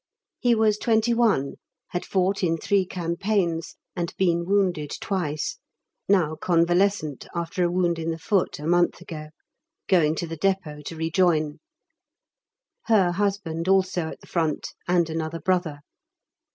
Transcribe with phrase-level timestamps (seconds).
[0.39, 1.57] He was 21,
[1.89, 5.59] had fought in three campaigns, and been wounded twice;
[6.09, 9.27] now convalescent after a wound in the foot a month ago
[9.87, 11.59] going to the depôt to rejoin.
[12.87, 15.81] Her husband also at the front, and another brother.